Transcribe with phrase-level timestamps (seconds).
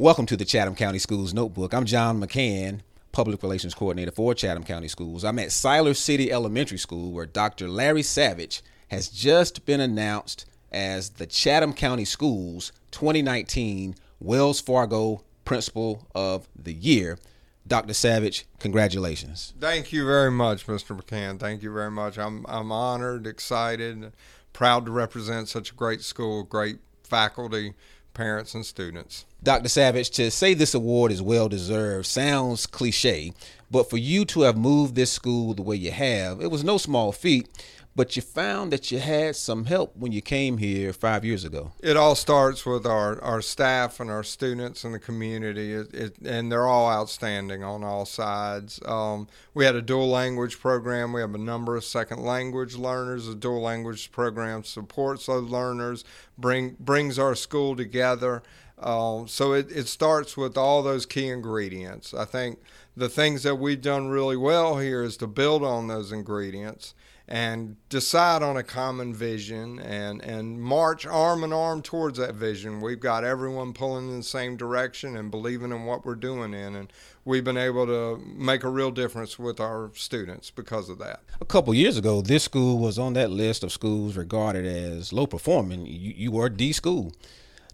[0.00, 1.74] Welcome to the Chatham County Schools Notebook.
[1.74, 2.80] I'm John McCann,
[3.12, 5.24] Public Relations Coordinator for Chatham County Schools.
[5.24, 7.68] I'm at Siler City Elementary School where Dr.
[7.68, 16.08] Larry Savage has just been announced as the Chatham County Schools 2019 Wells Fargo Principal
[16.14, 17.18] of the Year.
[17.66, 17.92] Dr.
[17.92, 19.52] Savage, congratulations.
[19.60, 20.98] Thank you very much, Mr.
[20.98, 21.38] McCann.
[21.38, 22.18] Thank you very much.
[22.18, 24.14] I'm I'm honored, excited,
[24.54, 27.74] proud to represent such a great school, great faculty,
[28.14, 29.26] parents, and students.
[29.42, 29.68] Dr.
[29.68, 33.32] Savage, to say this award is well deserved sounds cliche,
[33.70, 36.76] but for you to have moved this school the way you have, it was no
[36.76, 37.48] small feat
[37.96, 41.72] but you found that you had some help when you came here five years ago.
[41.82, 46.18] It all starts with our, our staff and our students and the community, it, it,
[46.24, 48.80] and they're all outstanding on all sides.
[48.86, 51.12] Um, we had a dual language program.
[51.12, 53.26] We have a number of second language learners.
[53.26, 56.04] The dual language program supports those learners,
[56.38, 58.42] bring brings our school together.
[58.80, 62.14] Um, so it, it starts with all those key ingredients.
[62.14, 62.58] I think
[62.96, 66.94] the things that we've done really well here is to build on those ingredients
[67.30, 72.80] and decide on a common vision and, and march arm in arm towards that vision.
[72.80, 76.74] We've got everyone pulling in the same direction and believing in what we're doing in.
[76.74, 76.92] And
[77.24, 81.20] we've been able to make a real difference with our students because of that.
[81.40, 85.28] A couple years ago, this school was on that list of schools regarded as low
[85.28, 85.86] performing.
[85.86, 87.12] You, you were D school.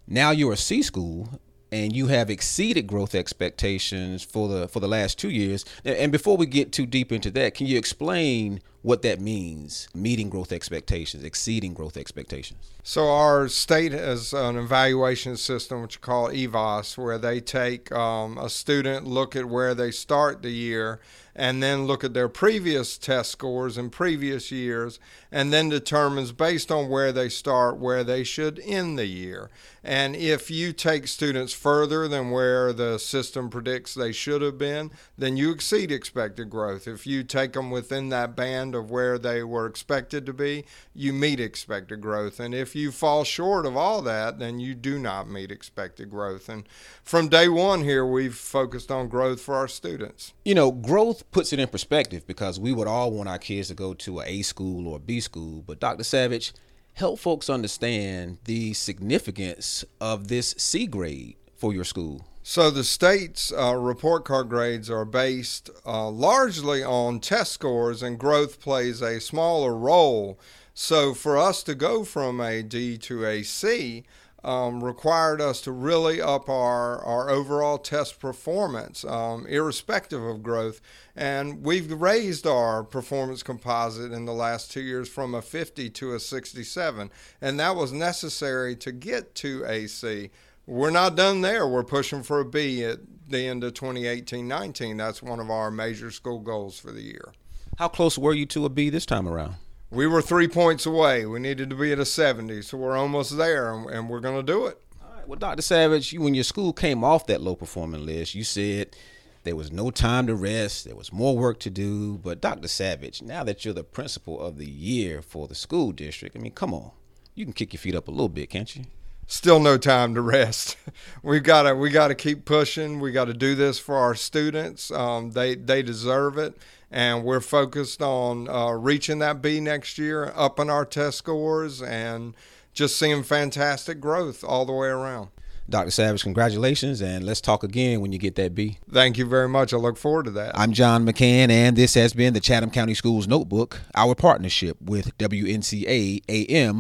[0.06, 1.40] Now you're a C school,
[1.72, 5.64] and you have exceeded growth expectations for the for the last two years.
[5.84, 9.88] And before we get too deep into that, can you explain what that means?
[9.94, 12.70] Meeting growth expectations, exceeding growth expectations.
[12.84, 18.38] So our state has an evaluation system which we call EVAAS, where they take um,
[18.38, 21.00] a student, look at where they start the year,
[21.36, 24.98] and then look at their previous test scores in previous years,
[25.30, 29.50] and then determines based on where they start where they should end the year.
[29.84, 34.90] And if you take students further than where the system predicts they should have been,
[35.16, 36.88] then you exceed expected growth.
[36.88, 41.12] If you take them within that band of where they were expected to be, you
[41.12, 42.40] meet expected growth.
[42.40, 46.48] And if you fall short of all that, then you do not meet expected growth.
[46.48, 46.68] And
[47.04, 50.32] from day one here, we've focused on growth for our students.
[50.44, 53.74] You know, growth puts it in perspective because we would all want our kids to
[53.74, 55.62] go to a A school or a B school.
[55.66, 56.04] But Dr.
[56.04, 56.52] Savage,
[56.94, 62.24] help folks understand the significance of this C grade for your school.
[62.42, 68.20] So the state's uh, report card grades are based uh, largely on test scores, and
[68.20, 70.38] growth plays a smaller role.
[70.72, 74.04] So for us to go from a D to a C,
[74.46, 80.80] um, required us to really up our, our overall test performance, um, irrespective of growth.
[81.16, 86.14] And we've raised our performance composite in the last two years from a 50 to
[86.14, 87.10] a 67.
[87.40, 90.30] And that was necessary to get to AC.
[90.64, 91.66] We're not done there.
[91.66, 94.96] We're pushing for a B at the end of 2018 19.
[94.96, 97.32] That's one of our major school goals for the year.
[97.78, 99.56] How close were you to a B this time around?
[99.90, 101.26] We were three points away.
[101.26, 104.52] We needed to be at a 70, so we're almost there, and, we're going to
[104.52, 104.80] do it.
[105.02, 105.28] All right.
[105.28, 105.62] Well, Dr.
[105.62, 108.96] Savage, you, when your school came off that low performing list, you said
[109.44, 112.18] there was no time to rest, there was more work to do.
[112.18, 112.68] But, Dr.
[112.68, 116.52] Savage, now that you're the principal of the year for the school district, I mean,
[116.52, 116.90] come on.
[117.34, 118.84] You can kick your feet up a little bit, can't you?
[119.26, 120.76] Still no time to rest.
[121.22, 123.00] We've gotta we gotta keep pushing.
[123.00, 124.90] We got to do this for our students.
[124.90, 126.56] Um, they they deserve it
[126.90, 132.34] and we're focused on uh, reaching that B next year, upping our test scores, and
[132.72, 135.28] just seeing fantastic growth all the way around.
[135.68, 135.90] Dr.
[135.90, 138.78] Savage, congratulations, and let's talk again when you get that B.
[138.90, 139.74] Thank you very much.
[139.74, 140.56] I look forward to that.
[140.56, 145.18] I'm John McCann, and this has been the Chatham County Schools Notebook, our partnership with
[145.18, 146.78] WNCA AM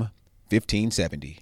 [0.50, 1.40] 1570.